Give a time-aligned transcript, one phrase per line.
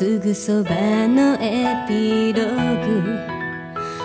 [0.00, 0.70] すぐそば
[1.08, 3.18] のエピローグ。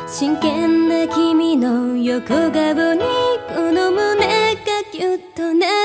[0.09, 2.99] 真剣な君の横顔に
[3.47, 5.84] この胸がキュッとな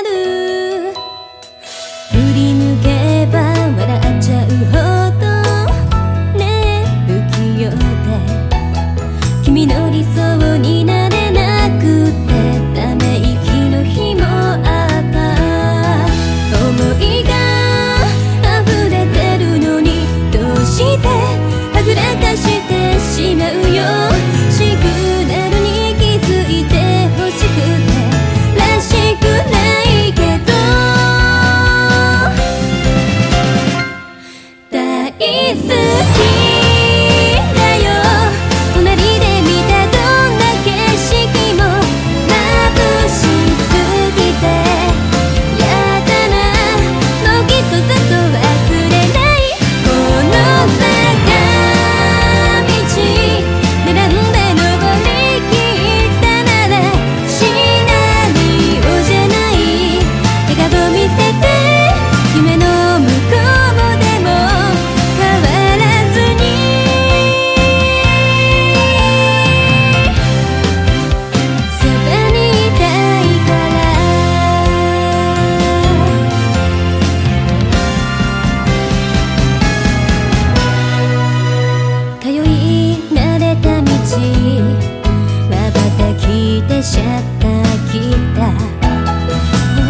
[35.21, 36.40] 好き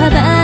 [0.01, 0.40] 他的